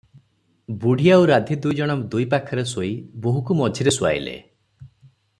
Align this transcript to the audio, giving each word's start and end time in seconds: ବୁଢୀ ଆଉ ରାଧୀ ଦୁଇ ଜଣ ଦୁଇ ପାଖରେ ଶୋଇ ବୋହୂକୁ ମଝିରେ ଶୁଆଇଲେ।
ବୁଢୀ 0.83 1.09
ଆଉ 1.15 1.25
ରାଧୀ 1.31 1.57
ଦୁଇ 1.65 1.77
ଜଣ 1.79 1.97
ଦୁଇ 2.15 2.25
ପାଖରେ 2.31 2.63
ଶୋଇ 2.71 2.91
ବୋହୂକୁ 3.27 3.57
ମଝିରେ 3.59 3.93
ଶୁଆଇଲେ। 3.99 4.35